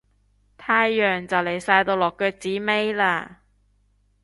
[0.57, 3.35] 太陽就嚟晒到落腳子尾喇